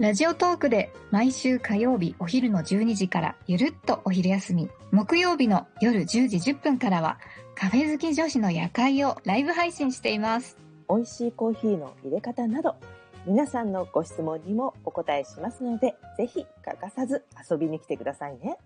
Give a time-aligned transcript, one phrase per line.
[0.00, 7.18] ラジオトークで毎週火曜日お昼の12時からゆるっとお昼休み、木曜日の夜10時10分からは
[7.54, 10.56] カフェ好き女子の夜会をライブ配信しています。
[10.88, 12.76] 美味しいコーヒーの入れ方など
[13.26, 18.56] 皆さんのご質問にもお答えしますのでぜひ欠かさず遊びに来てくださいね。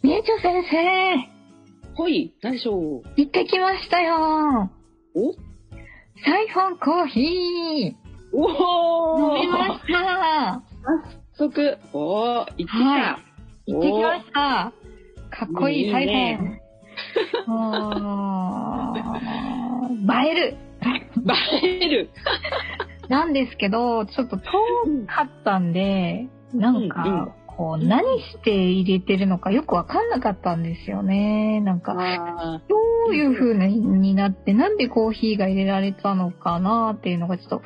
[0.00, 3.02] みえちょ先生、ほい、何でしょう？
[3.16, 4.70] 行ってきましたよ。
[5.16, 5.51] お？
[6.24, 8.02] サイフォンコーヒー。
[8.32, 10.62] お飲みました。
[11.36, 12.74] 早速、おー、行ってきた。
[12.78, 13.18] は
[13.66, 14.72] 行ってきました。
[15.36, 16.60] かっこいいサイフォン。
[20.24, 20.56] 映える。
[21.62, 22.10] 映える。
[23.08, 24.42] なんですけど、ちょっと遠
[25.06, 31.60] かったんで、なんか、こう、何して入れてるのかよくわかんなかったんですよね。
[31.60, 32.76] なんか、あど
[33.12, 37.62] ういう風になって、なんでコーヒーが入れられたのかなっていうのがちょっと、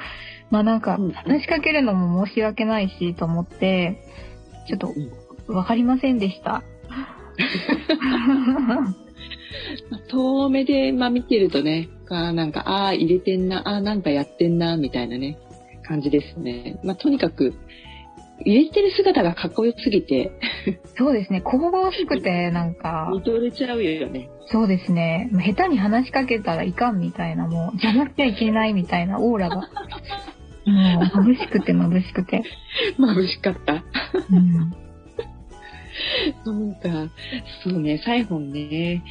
[0.50, 4.02] まあなんかうん、話しかけるのも申し訳ないしと思って、
[4.68, 4.92] ちょっと
[5.48, 6.62] うんわかりませんでした。
[9.88, 15.38] ー遠目で、まあ、見てるとね、あーなんか、ああ、入れてんな、ああ、なんかやってんな、みたいなね、
[15.88, 16.78] 感じですね。
[16.84, 17.54] まあ、とにかく、
[18.44, 20.30] 入れてる姿がかっこよすぎて、
[20.98, 24.28] そうですね、神々しくて、 なんか、見とれちゃうよね。
[24.46, 25.30] そうですね。
[25.32, 29.56] 下手に話しかけたらいかんみたいな、もう邪魔しちゃいけないみたいなオーラが。
[30.66, 32.42] もう眩しくて眩しくて。
[32.98, 33.84] 眩しかった。
[34.30, 34.52] うん、
[36.44, 37.12] なんか、
[37.62, 39.02] そうね、サイフォンね、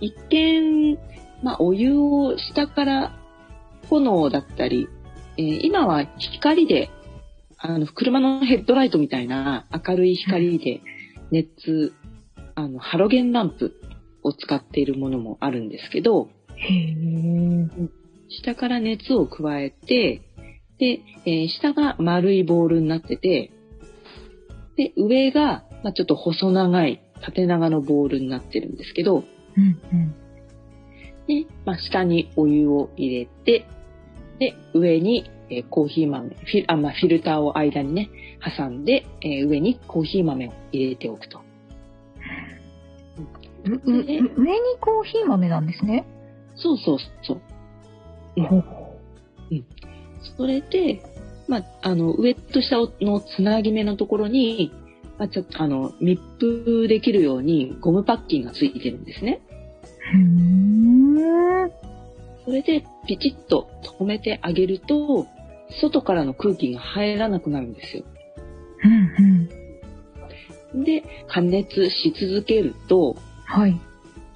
[0.00, 0.98] 一見、
[1.42, 3.12] まあ、お湯を下から
[3.88, 4.88] 炎だったり、
[5.36, 6.90] えー今は光で、
[7.58, 10.80] あの、車のヘッドライトみたいな明るい光で
[11.30, 11.92] 熱、
[12.54, 13.74] あの、ハロゲンランプ
[14.22, 16.28] を使っているものもあるんですけど、
[18.28, 20.22] 下から熱を加えて、
[20.78, 23.50] で、えー下が丸いボールになってて、
[24.76, 29.24] で、上が、まあ、ちょっと細長い縦長のボールになってるんですけど、
[29.56, 30.14] うんうん。
[31.26, 33.66] で、まあ、下にお湯を入れて、
[34.38, 38.10] で、上に、えーコーヒー豆、フィあまあ、フィルターを間にね、
[38.56, 41.40] 挟んで、えー上にコーヒー豆を入れておくと。
[43.64, 46.04] 上にコーヒー豆なんですね。
[46.56, 47.40] そうそうそう。
[48.36, 48.88] うんほう
[50.36, 51.00] それで、
[51.48, 54.72] まあ、あの、上と下のつなぎ目のところに、
[55.18, 59.40] まあ、ちょっと、あの、密封できるようにゴムパッキンがついてるんですね。
[60.14, 61.70] うーん。
[62.44, 63.68] それで、ピチッと
[64.00, 65.26] 止めてあげると、
[65.80, 68.04] 外からの空気が入らなくなるんですよ。
[68.84, 69.48] うん
[70.74, 70.84] うん。
[70.84, 73.78] で、加熱し続けると、はい。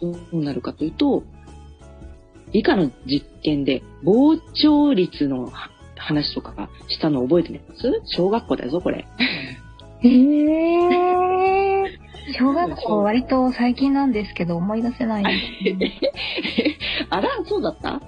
[0.01, 1.23] どうなるかというと、
[2.53, 5.51] 理科の実験で膨張率の
[5.97, 8.01] 話とかしたの覚えてます？
[8.07, 9.07] 小学校だぞ、これ。
[10.03, 11.89] へー。
[12.39, 15.25] 小学校割と最近なんですけど思い出せない。
[17.11, 18.01] あら、そうだった？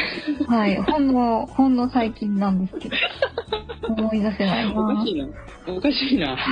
[0.48, 0.76] はい。
[0.76, 2.96] ほんの、ほんの最近なんですけど。
[3.88, 5.28] 思い出せないなおかしいな。
[5.68, 6.38] おかしいな。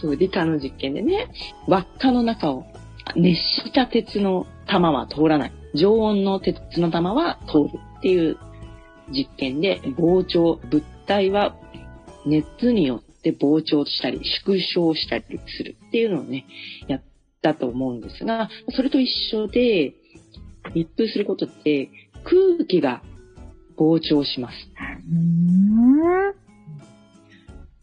[0.00, 1.28] そう、理科の実験でね、
[1.66, 2.66] 輪っかの中を
[3.14, 5.52] 熱した鉄の玉は通らない。
[5.74, 8.38] 常温の鉄の玉は通るっていう
[9.10, 11.56] 実験で、膨張、物体は
[12.24, 16.46] 熱によって膨張したり縮小したりするっていうのをね、
[16.88, 17.02] やっ
[17.42, 19.94] たと思うんですが、それと一緒で、
[20.74, 21.90] 密封することで
[22.24, 23.02] 空気が
[23.78, 24.56] 膨張します。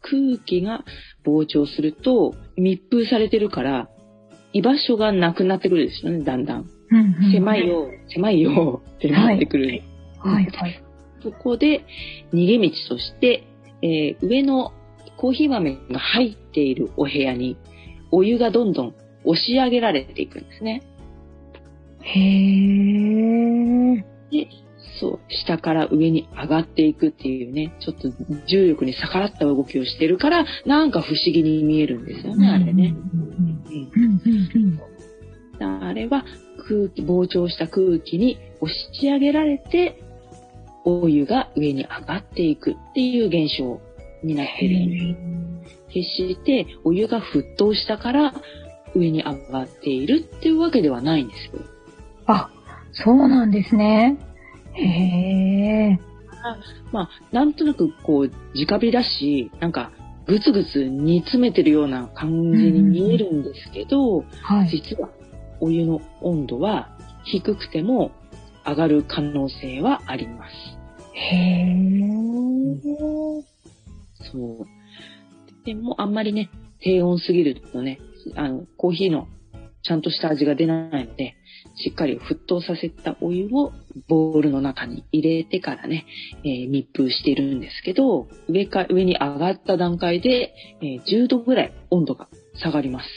[0.02, 0.84] 空気が
[1.26, 3.90] 膨張すると密封されてるから
[4.54, 6.70] 居場所がなくなってくるですよね、だんだん。
[6.92, 7.68] うんうん狭い。
[7.68, 9.82] よ、狭いよってなってくる。
[10.20, 10.84] はいはい。
[11.24, 11.86] そこで
[12.34, 13.44] 逃げ道として、
[13.82, 14.72] えー上の
[15.18, 17.58] コーヒー豆が入っているお部屋に
[18.12, 20.82] お湯がどんどん押し上げられていくんですね。
[22.04, 24.04] へー。
[24.32, 24.48] で、
[25.00, 28.10] そう、下から上に上がっていくっていうね、ちょっと
[28.48, 32.96] 重力に逆らった動きをしてるから、なんか不思議に見えるんですよね、あれね。
[35.60, 36.26] あれは
[36.68, 40.00] 空気、膨張した空気に押し上げられて、
[40.86, 43.80] お湯が上に上がっていくっていう現象
[44.24, 44.90] になってるん。
[44.90, 45.64] で
[45.94, 48.34] 決してお湯が沸騰したから
[48.96, 51.28] 上に上がっているっていうわけではないん。
[51.28, 51.62] ですよ。
[52.28, 52.50] あ、
[52.92, 54.18] そうなんですね。
[54.74, 54.84] へ
[55.92, 56.00] え。
[56.92, 59.92] まあ、なんとなくこう、直火だし、なんか、
[60.26, 64.70] ぐつぐつ煮詰めてるような感じに見えるんですけど、はい。
[64.70, 65.10] 実は
[65.60, 68.12] お湯の温度は低くても
[68.66, 70.54] 上がる可能性はあります。
[71.14, 71.84] へえ。
[74.32, 74.66] そう。
[75.66, 76.50] でもあんまりね、
[76.80, 78.00] 低温すぎるとね、
[78.36, 79.28] あの、コーヒーの
[79.84, 81.36] ちゃんとした味が出ないので、
[81.76, 83.74] しっかり沸騰させたお湯を
[84.08, 86.06] ボウルの中に入れてからね、
[86.44, 93.10] えー密封しているんですけど、上か、上に上がった段階で、えー10度ぐらい温度が下がります。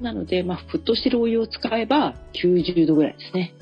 [0.00, 3.54] なので、まあ、沸騰してるお湯を使えば90度ぐらいですね。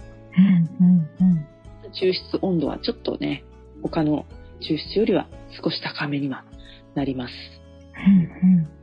[2.01, 3.45] 抽出温度はちょっとね、
[3.83, 4.27] 他の
[4.61, 5.29] 抽出よりは
[5.63, 6.45] 少し高めには
[6.95, 7.33] なります。
[8.43, 8.76] うん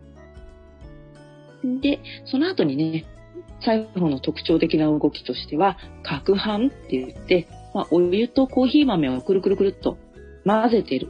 [1.81, 3.05] で、その後にね、
[3.61, 9.97] 最後の特徴的な動きとしては、攪拌って言って、まあ、お湯とコーヒー豆をくるくるくるっと
[10.45, 11.09] 混ぜてる。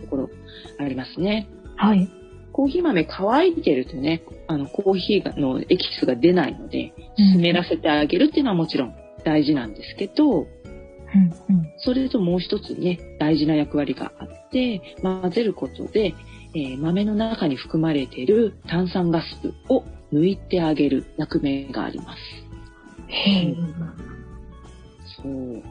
[0.00, 0.30] ところ
[0.78, 1.48] ありますね。
[1.76, 2.08] はい。
[2.52, 8.94] コーヒー豆乾いてるとね、あの、コーヒーのエキスが出ないので、うん湿らせてあげるっていうのはもちろん
[9.24, 11.72] 大事なんですけど、うんうん。
[11.78, 16.14] それともう一つね、大事な役割があって、混ぜることで、
[16.54, 19.26] えー豆の中に含まれている炭酸ガス
[19.68, 22.18] を抜いてあげる役目があります。
[23.08, 23.56] へえ。
[25.22, 25.62] そう。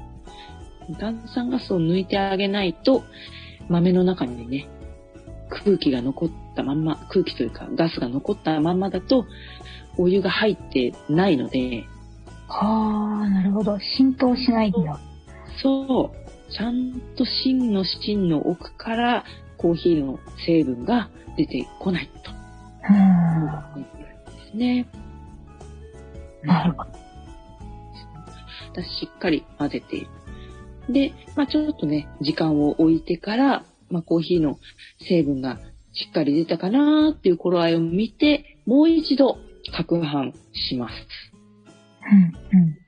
[0.99, 3.03] 炭酸ガスを抜いてあげないと、
[3.69, 4.67] 豆の中にね、
[5.49, 9.25] 空気が残ったまんま、空気というかガスが残ったまんまだと、
[9.97, 11.83] お湯が入ってないので、
[12.47, 13.79] はあ、なるほど。
[13.79, 14.99] 浸透しないんだ。
[15.61, 19.23] そう、ちゃんと芯の芯の奥から
[19.61, 22.31] コーヒーの成分が出てこないと。
[22.89, 23.83] うん。
[23.83, 23.87] で
[24.51, 24.87] すね。
[26.43, 26.89] なるほど。
[28.73, 30.07] だしっかり混ぜている。
[30.89, 34.57] で、まあちょっとね、時間を置いてから、まあコーヒーの
[35.07, 35.59] 成分が
[35.93, 39.37] しっかり出たかなーっていう頃合いを見て、もう一度
[39.73, 40.95] 攪拌します。
[42.53, 42.80] うんうん。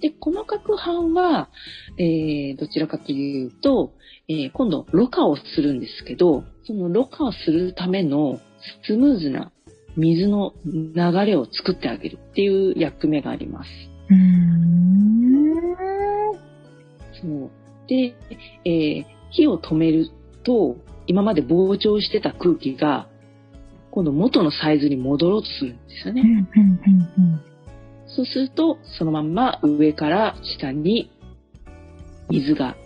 [0.00, 1.50] で、この攪拌は、
[1.98, 3.92] えー、どちらかというと、
[4.28, 8.38] えー今度、ろ過をするんですけど、そのろ過をするための
[8.86, 9.52] スムーズな
[9.96, 10.94] 水の流
[11.26, 13.68] れを作ってあげるっていう役目があります。
[14.10, 15.76] うーん。
[17.20, 17.50] そう。
[17.88, 18.14] で、
[18.64, 20.10] えー火を止める
[20.42, 20.76] と、
[21.06, 23.08] 今まで膨張してた空気が、
[23.92, 26.22] 今度元のサイズに戻ろうとするんですよね。
[26.22, 26.40] うんうん
[27.18, 27.49] うん
[28.14, 31.10] そうすると、そのまんま上から下に
[32.28, 32.76] 水が、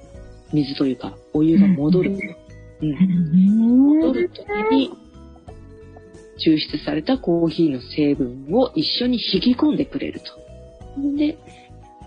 [0.52, 2.10] 水というか、お湯が戻る。
[2.10, 2.14] う
[2.84, 3.98] んうん。
[4.00, 4.90] 戻るときに、
[6.44, 10.32] 抽出されたコーヒーの成分を一緒に引き込んでくれると。
[11.16, 11.38] で、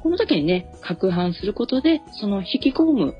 [0.03, 3.15] この時にね、攪拌することで、その引き込む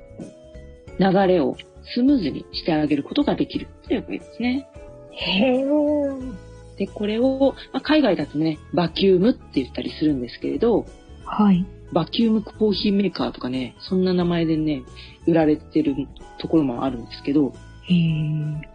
[0.99, 1.55] 流れを
[1.93, 4.67] スムーズにしてあげることができるというわけですね。
[5.11, 6.46] へえ。
[6.77, 10.85] で、これを、まあ海外だとね、バキュームって言ったりするんですけれど、
[11.25, 11.65] はい。
[11.93, 14.83] バキュームコーヒーメーカーとかね、そんな名前でね、
[15.25, 15.95] 売られてる
[16.39, 17.53] ところもあるんですけど、
[17.83, 18.67] へえ。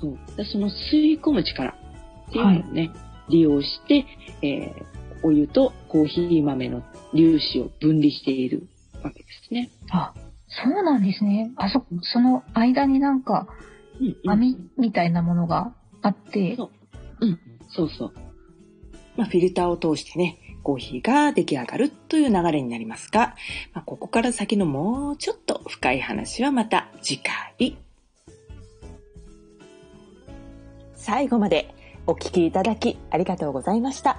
[0.00, 0.36] そう。
[0.36, 1.70] でその吸い込む力
[2.28, 2.90] っていうのをね、
[3.28, 4.04] 利用して、
[4.42, 4.94] えー
[5.26, 8.68] お湯とコーヒー豆の粒子を分離している
[9.02, 9.70] わけですね。
[9.90, 10.12] あ、
[10.48, 11.50] そうなんですね。
[11.56, 13.48] あそ、その間になんか
[14.00, 15.72] うん、網みたいなものが
[16.04, 17.26] あって、そう。
[17.26, 18.12] うん、そうそう。
[19.16, 23.34] まあ、フィルターを通してね、コーヒーが出来上がるという流れになりますが、
[23.72, 27.76] まあ、ここから先のもうちょっと深い話はまた次回。
[30.94, 31.74] 最後まで
[32.06, 34.18] お聞きいただきありがとうございました。